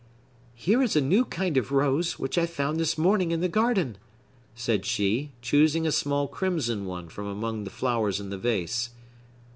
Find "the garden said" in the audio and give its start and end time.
3.41-4.83